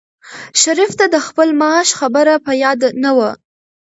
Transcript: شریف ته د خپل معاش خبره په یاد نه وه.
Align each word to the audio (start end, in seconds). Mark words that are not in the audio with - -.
شریف 0.61 0.91
ته 0.99 1.05
د 1.13 1.15
خپل 1.27 1.49
معاش 1.61 1.89
خبره 1.99 2.33
په 2.45 2.51
یاد 2.63 2.79
نه 3.03 3.11
وه. 3.17 3.31